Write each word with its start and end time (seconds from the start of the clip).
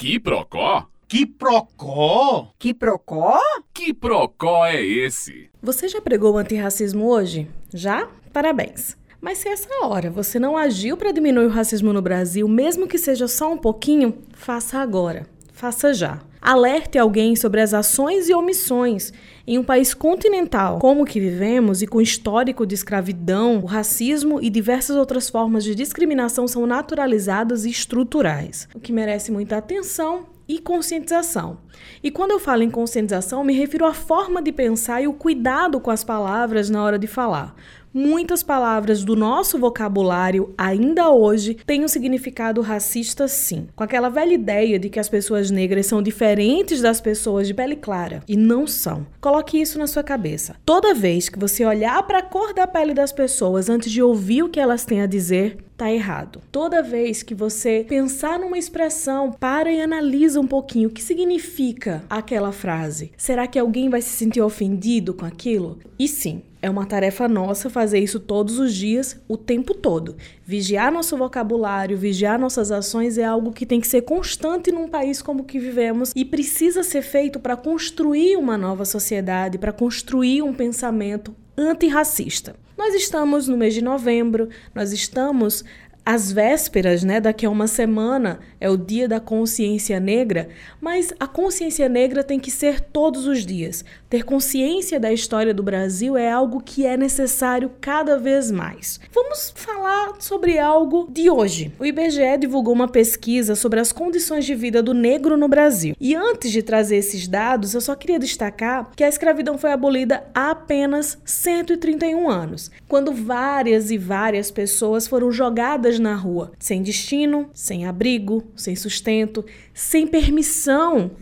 Que 0.00 0.18
procó? 0.18 0.86
Que 1.06 1.26
procó? 1.26 2.54
Que 2.58 2.72
procó? 2.72 3.38
Que 3.70 3.92
procó 3.92 4.64
é 4.64 4.82
esse? 4.82 5.50
Você 5.62 5.88
já 5.88 6.00
pregou 6.00 6.32
o 6.32 6.38
antirracismo 6.38 7.04
hoje? 7.04 7.46
Já? 7.70 8.08
Parabéns. 8.32 8.96
Mas 9.20 9.36
se 9.36 9.50
essa 9.50 9.84
hora 9.84 10.10
você 10.10 10.38
não 10.38 10.56
agiu 10.56 10.96
para 10.96 11.12
diminuir 11.12 11.44
o 11.44 11.50
racismo 11.50 11.92
no 11.92 12.00
Brasil, 12.00 12.48
mesmo 12.48 12.88
que 12.88 12.96
seja 12.96 13.28
só 13.28 13.52
um 13.52 13.58
pouquinho, 13.58 14.16
faça 14.32 14.78
agora. 14.78 15.26
Faça 15.52 15.92
já. 15.92 16.22
Alerte 16.40 16.98
alguém 16.98 17.36
sobre 17.36 17.60
as 17.60 17.74
ações 17.74 18.28
e 18.28 18.34
omissões. 18.34 19.12
Em 19.46 19.58
um 19.58 19.64
país 19.64 19.92
continental 19.92 20.78
como 20.78 21.02
o 21.02 21.06
que 21.06 21.20
vivemos 21.20 21.82
e 21.82 21.86
com 21.86 22.00
histórico 22.00 22.66
de 22.66 22.74
escravidão, 22.74 23.58
o 23.58 23.66
racismo 23.66 24.40
e 24.40 24.48
diversas 24.48 24.96
outras 24.96 25.28
formas 25.28 25.64
de 25.64 25.74
discriminação 25.74 26.48
são 26.48 26.66
naturalizadas 26.66 27.64
e 27.64 27.70
estruturais, 27.70 28.68
o 28.74 28.80
que 28.80 28.92
merece 28.92 29.30
muita 29.30 29.56
atenção 29.56 30.26
e 30.48 30.58
conscientização. 30.58 31.58
E 32.02 32.10
quando 32.10 32.30
eu 32.30 32.38
falo 32.38 32.62
em 32.62 32.70
conscientização, 32.70 33.44
me 33.44 33.52
refiro 33.52 33.84
à 33.84 33.92
forma 33.92 34.40
de 34.40 34.52
pensar 34.52 35.02
e 35.02 35.06
o 35.06 35.12
cuidado 35.12 35.80
com 35.80 35.90
as 35.90 36.02
palavras 36.02 36.70
na 36.70 36.82
hora 36.82 36.98
de 36.98 37.06
falar. 37.06 37.54
Muitas 37.92 38.40
palavras 38.40 39.02
do 39.02 39.16
nosso 39.16 39.58
vocabulário, 39.58 40.54
ainda 40.56 41.10
hoje, 41.10 41.56
têm 41.66 41.84
um 41.84 41.88
significado 41.88 42.60
racista, 42.60 43.26
sim. 43.26 43.66
Com 43.74 43.82
aquela 43.82 44.08
velha 44.08 44.32
ideia 44.32 44.78
de 44.78 44.88
que 44.88 45.00
as 45.00 45.08
pessoas 45.08 45.50
negras 45.50 45.86
são 45.86 46.00
diferentes 46.00 46.80
das 46.80 47.00
pessoas 47.00 47.48
de 47.48 47.54
pele 47.54 47.74
clara. 47.74 48.22
E 48.28 48.36
não 48.36 48.64
são. 48.64 49.04
Coloque 49.20 49.60
isso 49.60 49.76
na 49.76 49.88
sua 49.88 50.04
cabeça. 50.04 50.54
Toda 50.64 50.94
vez 50.94 51.28
que 51.28 51.38
você 51.38 51.64
olhar 51.64 52.00
para 52.04 52.18
a 52.18 52.22
cor 52.22 52.54
da 52.54 52.64
pele 52.64 52.94
das 52.94 53.10
pessoas 53.10 53.68
antes 53.68 53.90
de 53.90 54.00
ouvir 54.00 54.44
o 54.44 54.48
que 54.48 54.60
elas 54.60 54.84
têm 54.84 55.02
a 55.02 55.06
dizer, 55.06 55.58
tá 55.76 55.90
errado. 55.90 56.42
Toda 56.52 56.82
vez 56.82 57.22
que 57.24 57.34
você 57.34 57.84
pensar 57.88 58.38
numa 58.38 58.58
expressão, 58.58 59.32
para 59.32 59.72
e 59.72 59.80
analisa 59.80 60.38
um 60.38 60.46
pouquinho 60.46 60.90
o 60.90 60.92
que 60.92 61.02
significa 61.02 61.59
aquela 62.08 62.52
frase. 62.52 63.12
Será 63.16 63.46
que 63.46 63.58
alguém 63.58 63.90
vai 63.90 64.00
se 64.00 64.10
sentir 64.10 64.40
ofendido 64.40 65.12
com 65.12 65.26
aquilo? 65.26 65.78
E 65.98 66.08
sim, 66.08 66.42
é 66.62 66.70
uma 66.70 66.86
tarefa 66.86 67.28
nossa 67.28 67.68
fazer 67.68 67.98
isso 67.98 68.18
todos 68.18 68.58
os 68.58 68.74
dias, 68.74 69.20
o 69.28 69.36
tempo 69.36 69.74
todo. 69.74 70.16
Vigiar 70.44 70.90
nosso 70.90 71.16
vocabulário, 71.18 71.98
vigiar 71.98 72.38
nossas 72.38 72.72
ações 72.72 73.18
é 73.18 73.24
algo 73.24 73.52
que 73.52 73.66
tem 73.66 73.80
que 73.80 73.88
ser 73.88 74.02
constante 74.02 74.72
num 74.72 74.88
país 74.88 75.20
como 75.20 75.42
o 75.42 75.44
que 75.44 75.58
vivemos 75.58 76.12
e 76.16 76.24
precisa 76.24 76.82
ser 76.82 77.02
feito 77.02 77.38
para 77.38 77.56
construir 77.56 78.36
uma 78.36 78.56
nova 78.56 78.86
sociedade, 78.86 79.58
para 79.58 79.72
construir 79.72 80.40
um 80.42 80.54
pensamento 80.54 81.34
antirracista. 81.56 82.56
Nós 82.76 82.94
estamos 82.94 83.46
no 83.46 83.58
mês 83.58 83.74
de 83.74 83.84
novembro, 83.84 84.48
nós 84.74 84.92
estamos 84.92 85.62
às 86.04 86.32
vésperas, 86.32 87.04
né, 87.04 87.20
daqui 87.20 87.46
a 87.46 87.50
uma 87.50 87.66
semana 87.66 88.40
é 88.60 88.68
o 88.68 88.76
Dia 88.76 89.08
da 89.08 89.20
Consciência 89.20 89.98
Negra, 90.00 90.48
mas 90.80 91.12
a 91.18 91.26
consciência 91.26 91.88
negra 91.88 92.22
tem 92.24 92.38
que 92.38 92.50
ser 92.50 92.80
todos 92.80 93.26
os 93.26 93.44
dias. 93.44 93.84
Ter 94.08 94.24
consciência 94.24 94.98
da 94.98 95.12
história 95.12 95.54
do 95.54 95.62
Brasil 95.62 96.16
é 96.16 96.30
algo 96.30 96.60
que 96.60 96.84
é 96.84 96.96
necessário 96.96 97.70
cada 97.80 98.18
vez 98.18 98.50
mais. 98.50 99.00
Vamos 99.12 99.52
falar 99.54 100.14
sobre 100.18 100.58
algo 100.58 101.08
de 101.10 101.30
hoje. 101.30 101.72
O 101.78 101.84
IBGE 101.84 102.38
divulgou 102.38 102.74
uma 102.74 102.88
pesquisa 102.88 103.54
sobre 103.54 103.80
as 103.80 103.92
condições 103.92 104.44
de 104.44 104.54
vida 104.54 104.82
do 104.82 104.92
negro 104.92 105.36
no 105.36 105.48
Brasil. 105.48 105.94
E 106.00 106.14
antes 106.14 106.50
de 106.50 106.62
trazer 106.62 106.96
esses 106.96 107.26
dados, 107.28 107.74
eu 107.74 107.80
só 107.80 107.94
queria 107.94 108.18
destacar 108.18 108.90
que 108.96 109.04
a 109.04 109.08
escravidão 109.08 109.56
foi 109.56 109.72
abolida 109.72 110.24
há 110.34 110.50
apenas 110.50 111.18
131 111.24 112.28
anos, 112.28 112.70
quando 112.88 113.12
várias 113.12 113.90
e 113.90 113.98
várias 113.98 114.50
pessoas 114.50 115.06
foram 115.06 115.30
jogadas 115.30 115.89
na 115.98 116.14
rua, 116.14 116.52
sem 116.58 116.82
destino, 116.82 117.50
sem 117.52 117.86
abrigo, 117.86 118.44
sem 118.54 118.76
sustento, 118.76 119.44
sem 119.74 120.06
permissão 120.06 121.12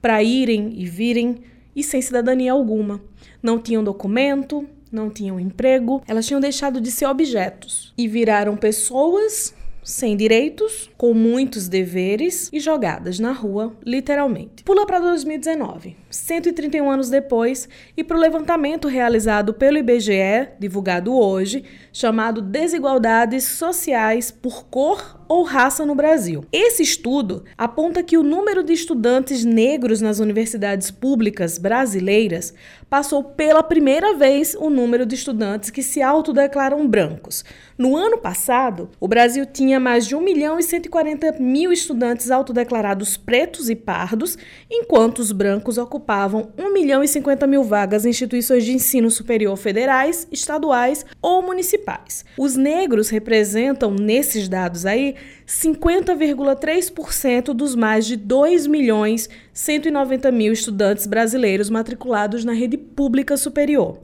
para 0.00 0.22
irem 0.22 0.72
e 0.76 0.86
virem 0.86 1.42
e 1.74 1.82
sem 1.82 2.02
cidadania 2.02 2.52
alguma. 2.52 3.00
Não 3.42 3.58
tinham 3.58 3.82
documento, 3.84 4.68
não 4.90 5.10
tinham 5.10 5.38
emprego, 5.38 6.02
elas 6.06 6.26
tinham 6.26 6.40
deixado 6.40 6.80
de 6.80 6.90
ser 6.90 7.06
objetos 7.06 7.92
e 7.96 8.08
viraram 8.08 8.56
pessoas 8.56 9.54
sem 9.88 10.14
direitos, 10.18 10.90
com 10.98 11.14
muitos 11.14 11.66
deveres 11.66 12.50
e 12.52 12.60
jogadas 12.60 13.18
na 13.18 13.32
rua, 13.32 13.74
literalmente. 13.82 14.62
Pula 14.62 14.84
para 14.84 14.98
2019, 14.98 15.96
131 16.10 16.90
anos 16.90 17.08
depois, 17.08 17.66
e 17.96 18.04
para 18.04 18.18
o 18.18 18.20
levantamento 18.20 18.86
realizado 18.86 19.54
pelo 19.54 19.78
IBGE, 19.78 20.50
divulgado 20.60 21.14
hoje, 21.14 21.64
chamado 21.90 22.42
Desigualdades 22.42 23.44
Sociais 23.44 24.30
por 24.30 24.66
Cor 24.66 25.17
ou 25.28 25.42
raça 25.42 25.84
no 25.84 25.94
Brasil. 25.94 26.44
Esse 26.50 26.82
estudo 26.82 27.44
aponta 27.56 28.02
que 28.02 28.16
o 28.16 28.22
número 28.22 28.64
de 28.64 28.72
estudantes 28.72 29.44
negros 29.44 30.00
nas 30.00 30.18
universidades 30.18 30.90
públicas 30.90 31.58
brasileiras 31.58 32.54
passou 32.88 33.22
pela 33.22 33.62
primeira 33.62 34.14
vez 34.14 34.56
o 34.58 34.70
número 34.70 35.04
de 35.04 35.14
estudantes 35.14 35.70
que 35.70 35.82
se 35.82 36.00
autodeclaram 36.00 36.86
brancos. 36.88 37.44
No 37.76 37.96
ano 37.96 38.18
passado, 38.18 38.90
o 38.98 39.06
Brasil 39.06 39.44
tinha 39.46 39.78
mais 39.78 40.06
de 40.06 40.16
1 40.16 40.20
milhão 40.20 40.58
e 40.58 40.62
140 40.62 41.36
mil 41.38 41.72
estudantes 41.72 42.30
autodeclarados 42.30 43.16
pretos 43.16 43.68
e 43.70 43.76
pardos, 43.76 44.36
enquanto 44.70 45.18
os 45.18 45.30
brancos 45.30 45.78
ocupavam 45.78 46.50
1 46.58 46.72
milhão 46.72 47.04
e 47.04 47.08
50 47.08 47.46
mil 47.46 47.62
vagas 47.62 48.04
em 48.04 48.10
instituições 48.10 48.64
de 48.64 48.72
ensino 48.72 49.10
superior 49.10 49.56
federais, 49.56 50.26
estaduais 50.32 51.04
ou 51.22 51.42
municipais. 51.42 52.24
Os 52.36 52.56
negros 52.56 53.10
representam, 53.10 53.92
nesses 53.92 54.48
dados 54.48 54.86
aí, 54.86 55.14
50,3% 55.46 57.54
dos 57.54 57.74
mais 57.74 58.06
de 58.06 58.16
2 58.16 58.66
milhões 58.66 59.30
190 59.52 60.30
mil 60.30 60.52
estudantes 60.52 61.06
brasileiros 61.06 61.70
matriculados 61.70 62.44
na 62.44 62.52
rede 62.52 62.76
pública 62.76 63.36
superior. 63.36 63.98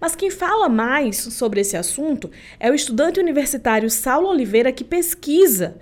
Mas 0.00 0.14
quem 0.14 0.30
fala 0.30 0.68
mais 0.68 1.16
sobre 1.16 1.60
esse 1.60 1.76
assunto 1.76 2.30
é 2.58 2.70
o 2.70 2.74
estudante 2.74 3.20
universitário 3.20 3.90
Saulo 3.90 4.28
Oliveira, 4.28 4.72
que 4.72 4.84
pesquisa 4.84 5.76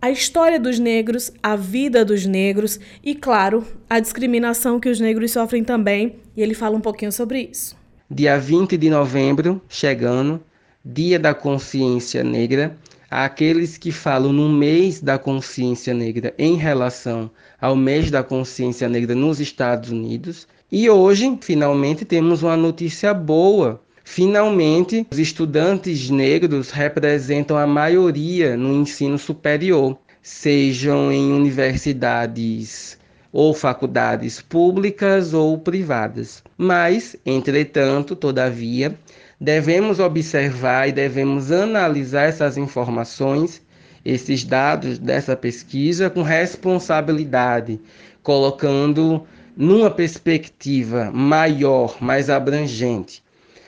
a 0.00 0.10
história 0.10 0.58
dos 0.58 0.80
negros, 0.80 1.30
a 1.40 1.54
vida 1.54 2.04
dos 2.04 2.26
negros 2.26 2.80
e, 3.04 3.14
claro, 3.14 3.64
a 3.88 4.00
discriminação 4.00 4.80
que 4.80 4.88
os 4.88 4.98
negros 4.98 5.30
sofrem 5.30 5.62
também. 5.62 6.16
E 6.36 6.42
ele 6.42 6.54
fala 6.54 6.76
um 6.76 6.80
pouquinho 6.80 7.12
sobre 7.12 7.48
isso. 7.50 7.76
Dia 8.10 8.36
20 8.36 8.76
de 8.76 8.90
novembro, 8.90 9.62
chegando, 9.68 10.42
Dia 10.84 11.20
da 11.20 11.32
Consciência 11.32 12.24
Negra, 12.24 12.76
àqueles 13.12 13.76
que 13.76 13.92
falam 13.92 14.32
no 14.32 14.48
mês 14.48 15.00
da 15.00 15.18
consciência 15.18 15.92
negra 15.92 16.32
em 16.38 16.56
relação 16.56 17.30
ao 17.60 17.76
mês 17.76 18.10
da 18.10 18.22
consciência 18.22 18.88
negra 18.88 19.14
nos 19.14 19.38
Estados 19.38 19.90
Unidos. 19.90 20.48
E 20.70 20.88
hoje, 20.88 21.38
finalmente, 21.42 22.06
temos 22.06 22.42
uma 22.42 22.56
notícia 22.56 23.12
boa. 23.12 23.82
Finalmente, 24.02 25.06
os 25.12 25.18
estudantes 25.18 26.08
negros 26.08 26.70
representam 26.70 27.58
a 27.58 27.66
maioria 27.66 28.56
no 28.56 28.72
ensino 28.74 29.18
superior, 29.18 29.98
sejam 30.22 31.12
em 31.12 31.32
universidades 31.32 32.98
ou 33.30 33.52
faculdades 33.52 34.40
públicas 34.40 35.34
ou 35.34 35.58
privadas. 35.58 36.42
Mas, 36.56 37.16
entretanto, 37.24 38.16
todavia, 38.16 38.96
devemos 39.42 39.98
observar 39.98 40.88
e 40.88 40.92
devemos 40.92 41.50
analisar 41.50 42.28
essas 42.28 42.56
informações, 42.56 43.60
esses 44.04 44.44
dados 44.44 45.00
dessa 45.00 45.34
pesquisa 45.34 46.08
com 46.08 46.22
responsabilidade, 46.22 47.80
colocando 48.22 49.26
numa 49.56 49.90
perspectiva 49.90 51.10
maior, 51.12 51.96
mais 52.00 52.30
abrangente. 52.30 53.20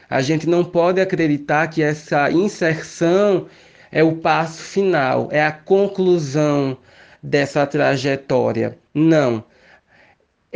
A 0.08 0.22
gente 0.22 0.48
não 0.48 0.64
pode 0.64 1.00
acreditar 1.00 1.66
que 1.66 1.82
essa 1.82 2.30
inserção 2.30 3.46
é 3.90 4.04
o 4.04 4.12
passo 4.12 4.62
final, 4.62 5.28
é 5.32 5.44
a 5.44 5.50
conclusão 5.50 6.78
dessa 7.20 7.66
trajetória. 7.66 8.78
Não 8.94 9.42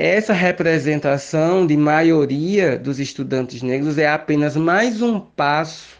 essa 0.00 0.32
representação 0.32 1.66
de 1.66 1.76
maioria 1.76 2.78
dos 2.78 3.00
estudantes 3.00 3.62
negros 3.62 3.98
é 3.98 4.06
apenas 4.06 4.54
mais 4.54 5.02
um 5.02 5.18
passo 5.18 5.96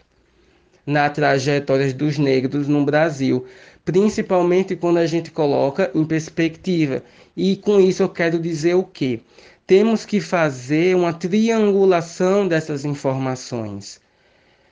na 0.85 1.09
trajetória 1.09 1.93
dos 1.93 2.17
negros 2.17 2.65
no 2.69 2.85
Brasil, 2.85 3.45
principalmente 3.83 4.73
quando 4.77 4.99
a 4.99 5.05
gente 5.05 5.29
coloca 5.31 5.91
em 5.93 6.05
perspectiva. 6.05 7.03
E 7.35 7.57
com 7.57 7.77
isso 7.77 8.01
eu 8.01 8.07
quero 8.07 8.39
dizer 8.39 8.73
o 8.75 8.85
quê? 8.85 9.19
Temos 9.67 10.05
que 10.05 10.21
fazer 10.21 10.95
uma 10.95 11.11
triangulação 11.11 12.47
dessas 12.47 12.85
informações. 12.85 13.99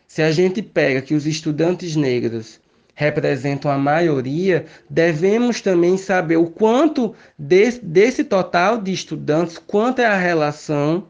Se 0.08 0.22
a 0.22 0.32
gente 0.32 0.62
pega 0.62 1.02
que 1.02 1.14
os 1.14 1.28
estudantes 1.28 1.98
negros 1.98 2.62
representam 3.00 3.70
a 3.70 3.78
maioria, 3.78 4.66
devemos 4.90 5.62
também 5.62 6.00
saber 6.00 6.38
o 6.38 6.48
quanto 6.48 7.14
desse, 7.38 7.80
desse 7.86 8.24
total 8.24 8.82
de 8.82 8.92
estudantes, 8.92 9.60
quanto 9.60 10.00
é 10.00 10.08
a 10.08 10.18
relação 10.18 11.06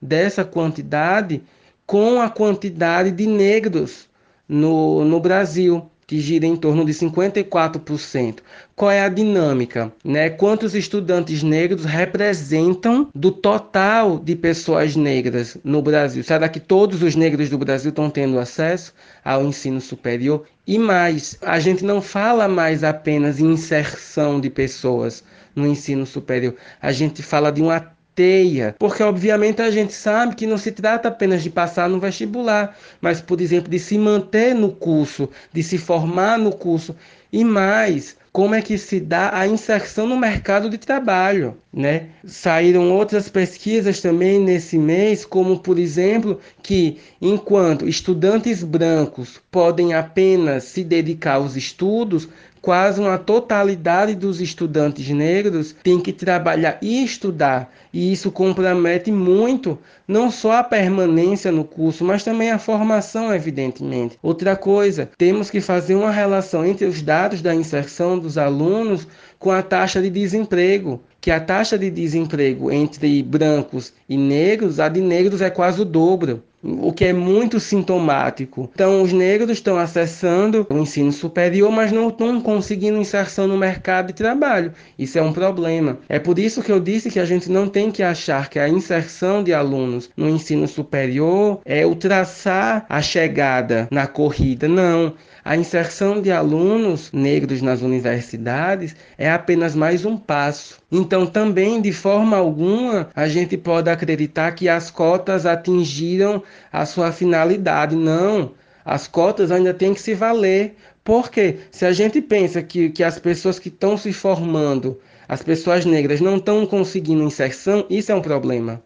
dessa 0.00 0.46
quantidade 0.46 1.42
com 1.84 2.22
a 2.22 2.30
quantidade 2.30 3.10
de 3.10 3.26
negros 3.26 4.08
no, 4.48 5.04
no 5.04 5.20
Brasil. 5.20 5.90
Que 6.06 6.20
gira 6.20 6.46
em 6.46 6.54
torno 6.54 6.84
de 6.84 6.92
54%. 6.92 8.38
Qual 8.76 8.90
é 8.90 9.00
a 9.00 9.08
dinâmica? 9.08 9.92
Né? 10.04 10.30
Quantos 10.30 10.74
estudantes 10.74 11.42
negros 11.42 11.84
representam 11.84 13.08
do 13.14 13.32
total 13.32 14.18
de 14.18 14.36
pessoas 14.36 14.94
negras 14.94 15.58
no 15.64 15.82
Brasil? 15.82 16.22
Será 16.22 16.48
que 16.48 16.60
todos 16.60 17.02
os 17.02 17.16
negros 17.16 17.50
do 17.50 17.58
Brasil 17.58 17.90
estão 17.90 18.08
tendo 18.08 18.38
acesso 18.38 18.94
ao 19.24 19.44
ensino 19.44 19.80
superior? 19.80 20.44
E 20.66 20.78
mais, 20.78 21.36
a 21.42 21.58
gente 21.58 21.84
não 21.84 22.00
fala 22.00 22.46
mais 22.46 22.84
apenas 22.84 23.40
em 23.40 23.52
inserção 23.52 24.40
de 24.40 24.48
pessoas 24.48 25.24
no 25.56 25.66
ensino 25.66 26.04
superior, 26.04 26.54
a 26.82 26.92
gente 26.92 27.22
fala 27.22 27.50
de 27.50 27.62
uma 27.62 27.95
teia, 28.16 28.74
porque 28.78 29.02
obviamente 29.02 29.62
a 29.62 29.70
gente 29.70 29.92
sabe 29.92 30.34
que 30.34 30.46
não 30.46 30.58
se 30.58 30.72
trata 30.72 31.08
apenas 31.08 31.42
de 31.42 31.50
passar 31.50 31.88
no 31.88 32.00
vestibular, 32.00 32.76
mas, 33.00 33.20
por 33.20 33.40
exemplo, 33.40 33.70
de 33.70 33.78
se 33.78 33.98
manter 33.98 34.54
no 34.54 34.72
curso, 34.72 35.28
de 35.52 35.62
se 35.62 35.76
formar 35.78 36.38
no 36.38 36.50
curso 36.50 36.96
e 37.30 37.44
mais, 37.44 38.16
como 38.32 38.54
é 38.54 38.62
que 38.62 38.78
se 38.78 39.00
dá 39.00 39.30
a 39.36 39.46
inserção 39.46 40.06
no 40.06 40.16
mercado 40.16 40.70
de 40.70 40.78
trabalho, 40.78 41.56
né? 41.72 42.08
Saíram 42.24 42.90
outras 42.92 43.28
pesquisas 43.28 44.00
também 44.00 44.40
nesse 44.40 44.78
mês, 44.78 45.24
como 45.24 45.58
por 45.58 45.78
exemplo, 45.78 46.40
que 46.62 46.98
enquanto 47.20 47.88
estudantes 47.88 48.62
brancos 48.62 49.40
podem 49.50 49.94
apenas 49.94 50.64
se 50.64 50.82
dedicar 50.82 51.34
aos 51.34 51.56
estudos, 51.56 52.28
quase 52.60 53.00
uma 53.00 53.18
totalidade 53.18 54.14
dos 54.14 54.40
estudantes 54.40 55.08
negros 55.08 55.74
tem 55.82 56.00
que 56.00 56.12
trabalhar 56.12 56.78
e 56.82 57.04
estudar, 57.04 57.72
e 57.92 58.12
isso 58.12 58.30
compromete 58.30 59.10
muito 59.10 59.78
não 60.06 60.30
só 60.30 60.58
a 60.58 60.64
permanência 60.64 61.50
no 61.50 61.64
curso, 61.64 62.04
mas 62.04 62.22
também 62.22 62.50
a 62.50 62.58
formação, 62.58 63.34
evidentemente. 63.34 64.18
Outra 64.22 64.56
coisa, 64.56 65.10
temos 65.16 65.50
que 65.50 65.60
fazer 65.60 65.94
uma 65.94 66.10
relação 66.10 66.64
entre 66.64 66.86
os 66.86 67.02
dados 67.02 67.42
da 67.42 67.54
inserção 67.54 68.18
dos 68.18 68.38
alunos 68.38 69.06
com 69.38 69.50
a 69.50 69.62
taxa 69.62 70.00
de 70.00 70.10
desemprego, 70.10 71.02
que 71.20 71.30
a 71.30 71.40
taxa 71.40 71.78
de 71.78 71.90
desemprego 71.90 72.70
entre 72.70 73.22
brancos 73.22 73.92
e 74.08 74.16
negros, 74.16 74.78
a 74.78 74.88
de 74.88 75.00
negros 75.00 75.40
é 75.40 75.50
quase 75.50 75.80
o 75.80 75.84
dobro 75.84 76.42
o 76.62 76.92
que 76.92 77.04
é 77.04 77.12
muito 77.12 77.60
sintomático. 77.60 78.70
Então, 78.74 79.02
os 79.02 79.12
negros 79.12 79.50
estão 79.50 79.78
acessando 79.78 80.66
o 80.68 80.78
ensino 80.78 81.12
superior, 81.12 81.70
mas 81.70 81.92
não 81.92 82.08
estão 82.08 82.40
conseguindo 82.40 82.98
inserção 82.98 83.46
no 83.46 83.56
mercado 83.56 84.08
de 84.08 84.14
trabalho. 84.14 84.72
Isso 84.98 85.18
é 85.18 85.22
um 85.22 85.32
problema. 85.32 85.98
É 86.08 86.18
por 86.18 86.38
isso 86.38 86.62
que 86.62 86.72
eu 86.72 86.80
disse 86.80 87.10
que 87.10 87.20
a 87.20 87.24
gente 87.24 87.50
não 87.50 87.68
tem 87.68 87.90
que 87.90 88.02
achar 88.02 88.48
que 88.48 88.58
a 88.58 88.68
inserção 88.68 89.44
de 89.44 89.52
alunos 89.52 90.10
no 90.16 90.28
ensino 90.28 90.66
superior 90.66 91.60
é 91.64 91.86
ultrapassar 91.86 92.84
a 92.88 93.00
chegada 93.00 93.88
na 93.90 94.06
corrida. 94.06 94.68
Não. 94.68 95.14
A 95.48 95.56
inserção 95.56 96.20
de 96.20 96.32
alunos 96.32 97.12
negros 97.12 97.62
nas 97.62 97.80
universidades 97.80 98.96
é 99.16 99.30
apenas 99.30 99.76
mais 99.76 100.04
um 100.04 100.16
passo. 100.16 100.80
Então, 100.90 101.24
também, 101.24 101.80
de 101.80 101.92
forma 101.92 102.36
alguma, 102.36 103.10
a 103.14 103.28
gente 103.28 103.56
pode 103.56 103.88
acreditar 103.88 104.50
que 104.56 104.68
as 104.68 104.90
cotas 104.90 105.46
atingiram 105.46 106.42
a 106.72 106.84
sua 106.84 107.12
finalidade. 107.12 107.94
Não. 107.94 108.54
As 108.84 109.06
cotas 109.06 109.52
ainda 109.52 109.72
têm 109.72 109.94
que 109.94 110.00
se 110.00 110.14
valer. 110.14 110.74
Porque 111.04 111.58
se 111.70 111.86
a 111.86 111.92
gente 111.92 112.20
pensa 112.20 112.60
que, 112.60 112.90
que 112.90 113.04
as 113.04 113.16
pessoas 113.16 113.60
que 113.60 113.68
estão 113.68 113.96
se 113.96 114.12
formando, 114.12 114.98
as 115.28 115.44
pessoas 115.44 115.84
negras, 115.84 116.20
não 116.20 116.38
estão 116.38 116.66
conseguindo 116.66 117.22
inserção, 117.22 117.86
isso 117.88 118.10
é 118.10 118.14
um 118.16 118.20
problema. 118.20 118.82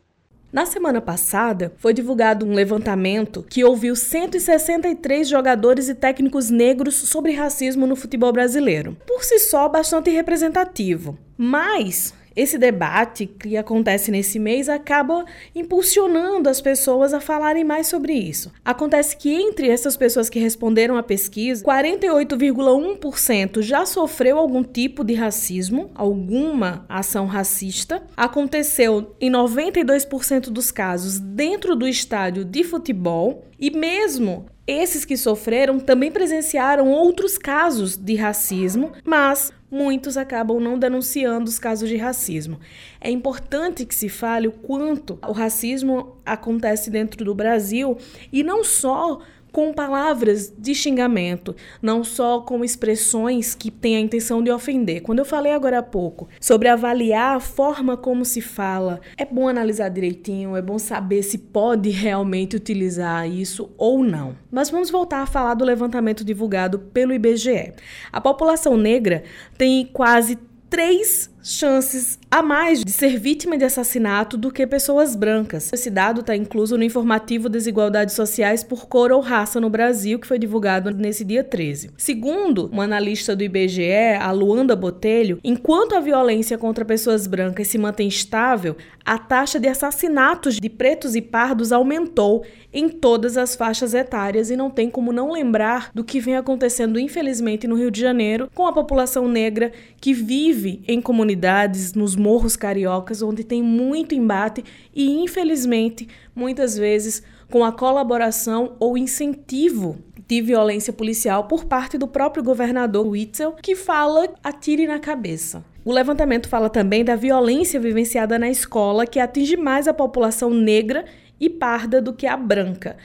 Na 0.53 0.67
semana 0.67 1.01
passada, 1.01 1.73
foi 1.77 1.95
divulgado 1.95 2.45
um 2.45 2.55
levantamento 2.55 3.45
que 3.49 3.63
ouviu 3.63 3.95
163 3.95 5.29
jogadores 5.29 5.89
e 5.89 5.95
técnicos 5.95 6.51
negros 6.51 6.97
sobre 6.97 7.33
racismo 7.33 7.87
no 7.87 7.95
futebol 7.95 8.33
brasileiro. 8.33 8.97
Por 9.07 9.23
si 9.23 9.39
só, 9.39 9.69
bastante 9.69 10.11
representativo. 10.11 11.17
Mas 11.39 12.13
esse 12.35 12.59
debate 12.59 13.27
que 13.27 13.57
acontece 13.57 14.11
nesse 14.11 14.39
mês 14.39 14.69
acaba 14.69 15.25
impulsionando 15.55 16.49
as 16.49 16.61
pessoas 16.61 17.13
a 17.13 17.21
falarem 17.21 17.65
mais 17.65 17.87
sobre 17.87 18.13
isso. 18.13 18.53
Acontece 18.65 19.17
que 19.17 19.31
entre 19.31 19.69
essas 19.69 19.97
pessoas 19.97 20.29
que 20.31 20.39
responderam 20.39 20.97
à 20.97 21.03
pesquisa, 21.03 21.65
48,1% 21.65 23.63
já 23.63 23.85
sofreu 23.85 24.39
algum 24.39 24.63
tipo 24.63 25.03
de 25.05 25.15
racismo, 25.15 25.91
alguma 25.95 26.85
ação 26.89 27.27
racista. 27.27 28.03
Aconteceu 28.17 29.15
em 29.21 29.31
92% 29.31 30.51
dos 30.51 30.71
casos 30.71 31.19
dentro 31.19 31.75
do 31.75 31.87
estádio 31.87 32.45
de 32.45 32.63
futebol 32.65 33.45
e 33.59 33.71
mesmo 33.71 34.47
esses 34.71 35.05
que 35.05 35.17
sofreram 35.17 35.81
também 35.81 36.11
presenciaram 36.13 36.89
outros 36.89 37.37
casos 37.37 37.97
de 37.97 38.15
racismo, 38.15 38.93
mas 39.05 39.53
muitos 39.71 40.17
acabam 40.17 40.61
não 40.61 40.79
denunciando 40.79 41.49
os 41.49 41.59
casos 41.59 41.89
de 41.89 41.97
racismo. 41.97 42.59
É 43.01 43.11
importante 43.11 43.85
que 43.85 43.95
se 43.95 44.09
fale 44.09 44.49
o 44.49 44.53
quanto 44.53 45.19
o 45.27 45.33
racismo 45.33 46.17
acontece 46.25 46.91
dentro 46.91 47.25
do 47.25 47.35
Brasil 47.35 47.97
e 48.33 48.43
não 48.43 48.65
só 48.65 49.21
com 49.53 49.73
palavras 49.73 50.53
de 50.57 50.75
xingamento, 50.75 51.55
não 51.81 52.03
só 52.05 52.41
com 52.41 52.65
expressões 52.65 53.55
que 53.55 53.71
têm 53.71 53.97
a 53.97 54.01
intenção 54.01 54.43
de 54.43 54.51
ofender. 54.51 55.03
Quando 55.03 55.21
eu 55.21 55.25
falei 55.25 55.53
agora 55.53 55.79
há 55.79 55.83
pouco 55.83 56.29
sobre 56.41 56.69
avaliar 56.69 57.37
a 57.37 57.41
forma 57.41 57.97
como 57.97 58.25
se 58.25 58.41
fala, 58.41 59.01
é 59.17 59.25
bom 59.25 59.49
analisar 59.49 59.89
direitinho, 59.89 60.57
é 60.57 60.63
bom 60.63 60.79
saber 60.79 61.23
se 61.23 61.39
pode 61.39 61.91
realmente 61.91 62.57
utilizar 62.57 63.29
isso 63.29 63.71
ou 63.77 64.03
não. 64.03 64.37
Mas 64.51 64.71
vamos 64.71 64.91
voltar 64.91 65.23
a 65.23 65.27
falar 65.27 65.55
do 65.55 65.65
levantamento 65.65 66.25
divulgado 66.25 66.79
pelo 66.79 67.13
IBGE. 67.13 67.73
A 68.13 68.21
população 68.21 68.77
negra 68.77 69.23
tem 69.57 69.87
quase 69.87 70.39
três 70.69 71.30
chances 71.43 72.19
a 72.31 72.43
mais 72.43 72.85
de 72.85 72.93
ser 72.93 73.19
vítima 73.19 73.57
de 73.57 73.65
assassinato 73.65 74.37
do 74.37 74.51
que 74.51 74.67
pessoas 74.67 75.17
brancas. 75.17 75.73
Esse 75.73 75.91
dado 75.91 76.21
está 76.21 76.37
incluso 76.37 76.77
no 76.77 76.85
informativo 76.85 77.49
Desigualdades 77.49 78.15
Sociais 78.15 78.63
por 78.63 78.87
Cor 78.87 79.11
ou 79.11 79.21
Raça 79.21 79.61
no 79.61 79.71
Brasil, 79.71 80.19
que 80.19 80.27
foi 80.27 80.39
divulgado 80.39 80.91
nesse 80.91 81.25
dia 81.25 81.43
13. 81.43 81.91
Segundo 81.97 82.67
uma 82.67 82.85
analista 82.85 83.35
do 83.35 83.43
IBGE, 83.43 84.15
a 84.21 84.31
Luanda 84.31 84.77
Botelho, 84.77 85.41
enquanto 85.43 85.95
a 85.95 86.01
violência 86.01 86.57
contra 86.59 86.85
pessoas 86.85 87.27
brancas 87.27 87.69
se 87.69 87.79
mantém 87.79 88.07
estável, 88.07 88.77
a 89.05 89.19
taxa 89.19 89.59
de 89.59 89.67
assassinatos 89.67 90.57
de 90.57 90.69
pretos 90.69 91.17
e 91.17 91.23
pardos 91.23 91.73
aumentou 91.73 92.45
em 92.73 92.89
todas 92.89 93.37
as 93.37 93.57
faixas 93.57 93.95
etárias 93.95 94.51
e 94.51 94.57
não 94.57 94.71
tem 94.71 94.89
como 94.89 95.13
não 95.13 95.33
lembrar 95.33 95.91
do 95.93 96.05
que 96.05 96.21
vem 96.21 96.37
acontecendo, 96.37 96.99
infelizmente, 97.01 97.67
no 97.67 97.75
Rio 97.75 97.91
de 97.91 98.01
Janeiro 98.01 98.49
com 98.55 98.67
a 98.67 98.73
população 98.73 99.27
negra 99.27 99.73
que 100.01 100.13
vive 100.13 100.83
em 100.87 101.01
comunidades 101.01 101.30
comunidades 101.31 101.95
nos 101.95 102.17
morros 102.17 102.57
cariocas, 102.57 103.23
onde 103.23 103.45
tem 103.45 103.63
muito 103.63 104.15
embate 104.15 104.65
e, 104.95 105.23
infelizmente, 105.23 106.09
muitas 106.35 106.77
vezes 106.77 107.23
com 107.49 107.65
a 107.65 107.73
colaboração 107.73 108.77
ou 108.79 108.97
incentivo 108.97 109.99
de 110.27 110.41
violência 110.41 110.93
policial 110.93 111.45
por 111.45 111.65
parte 111.65 111.99
do 111.99 112.07
próprio 112.07 112.43
governador 112.43 113.07
Witzel, 113.07 113.53
que 113.63 113.75
fala 113.75 114.29
atire 114.43 114.87
na 114.87 114.99
cabeça. 114.99 115.65
O 115.85 115.93
levantamento 115.93 116.49
fala 116.49 116.69
também 116.69 117.05
da 117.05 117.17
violência 117.17 117.81
vivenciada 117.81 118.39
na 118.39 118.49
escola, 118.49 119.07
que 119.07 119.19
atinge 119.19 119.57
mais 119.57 119.89
a 119.89 119.95
população 119.95 120.51
negra 120.51 121.05
e 121.41 121.49
parda 121.49 122.03
do 122.03 122.13
que 122.13 122.27
a 122.27 122.37
branca. 122.37 122.97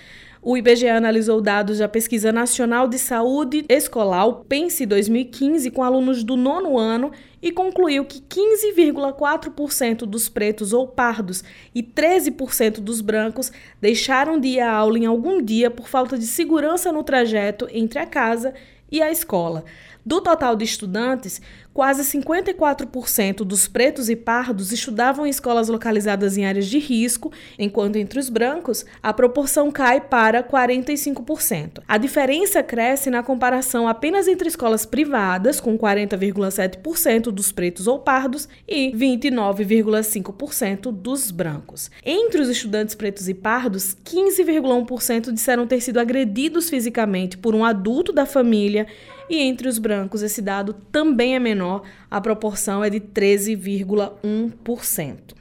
O 0.48 0.56
IBGE 0.56 0.88
analisou 0.88 1.42
dados 1.42 1.80
da 1.80 1.90
Pesquisa 1.90 2.32
Nacional 2.32 2.88
de 2.88 3.00
Saúde 3.00 3.66
Escolar, 3.68 4.28
o 4.28 4.46
PENSE 4.46 4.86
2015, 4.86 5.72
com 5.72 5.82
alunos 5.82 6.24
do 6.24 6.38
nono 6.38 6.78
ano 6.78 7.12
e 7.42 7.52
concluiu 7.52 8.06
que 8.06 8.22
15,4% 8.22 10.06
dos 10.06 10.30
pretos 10.30 10.72
ou 10.72 10.88
pardos 10.88 11.44
e 11.74 11.82
13% 11.82 12.80
dos 12.80 13.02
brancos 13.02 13.52
deixaram 13.82 14.40
de 14.40 14.50
ir 14.50 14.60
à 14.60 14.72
aula 14.72 15.00
em 15.00 15.08
algum 15.08 15.42
dia 15.42 15.72
por 15.72 15.88
falta 15.88 16.16
de 16.16 16.28
segurança 16.28 16.92
no 16.92 17.04
trajeto 17.04 17.68
entre 17.72 17.98
a 17.98 18.06
casa 18.06 18.54
e 18.92 19.02
a 19.02 19.12
escola. 19.12 19.66
Do 20.06 20.22
total 20.22 20.56
de 20.56 20.64
estudantes, 20.64 21.42
quase 21.76 22.04
54% 22.04 23.44
dos 23.44 23.68
pretos 23.68 24.10
e 24.10 24.16
pardos 24.16 24.72
estudavam 24.72 25.28
em 25.28 25.30
escolas 25.30 25.68
localizadas 25.68 26.38
em 26.38 26.46
áreas 26.46 26.68
de 26.68 26.80
risco, 26.80 27.34
enquanto 27.60 27.98
entre 27.98 28.18
os 28.18 28.30
brancos 28.30 28.86
a 29.04 29.12
proporção 29.12 29.70
cai 29.70 30.00
para 30.00 30.42
45%. 30.42 31.84
A 31.86 31.98
diferença 31.98 32.64
cresce 32.64 33.10
na 33.10 33.22
comparação 33.22 33.90
apenas 33.90 34.26
entre 34.26 34.48
escolas 34.48 34.86
privadas, 34.86 35.60
com 35.60 35.78
40,7% 35.78 37.24
dos 37.24 37.52
pretos 37.52 37.88
ou 37.88 38.00
pardos 38.00 38.48
e 38.66 38.94
29,5% 38.94 40.94
dos 40.94 41.30
brancos. 41.30 41.92
Entre 42.06 42.40
os 42.40 42.48
estudantes 42.48 42.96
pretos 42.96 43.28
e 43.28 43.34
pardos, 43.34 43.98
15,1% 44.06 45.34
disseram 45.34 45.68
ter 45.68 45.82
sido 45.82 46.00
agredidos 46.00 46.70
fisicamente 46.70 47.38
por 47.38 47.54
um 47.54 47.66
adulto 47.66 48.14
da 48.14 48.26
família 48.26 48.88
e 49.30 49.40
entre 49.40 49.68
os 49.68 49.80
brancos 49.80 50.22
esse 50.22 50.42
dado 50.42 50.74
também 50.92 51.36
é 51.36 51.40
menor, 51.66 51.82
a 52.10 52.22
proporção 52.22 52.82
é 52.84 52.90
de 52.90 53.00
13,1%. 53.00 55.36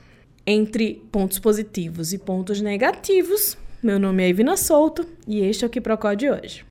Entre 0.46 1.02
pontos 1.10 1.38
positivos 1.38 2.12
e 2.12 2.18
pontos 2.18 2.60
negativos, 2.60 3.56
meu 3.82 3.98
nome 3.98 4.22
é 4.22 4.28
Ivina 4.28 4.58
Souto 4.58 5.06
e 5.26 5.40
este 5.40 5.64
é 5.64 5.66
o 5.66 5.70
Que 5.70 5.80
Procó 5.80 6.12
de 6.14 6.30
hoje. 6.30 6.62